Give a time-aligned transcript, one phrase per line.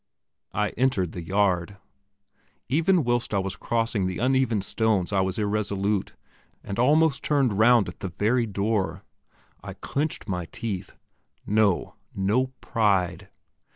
[0.55, 1.77] I entered the yard.
[2.67, 6.15] Even whilst I was crossing the uneven stones I was irresolute,
[6.63, 9.03] and almost turned round at the very door.
[9.63, 10.93] I clenched my teeth.
[11.45, 11.93] No!
[12.15, 13.29] no pride!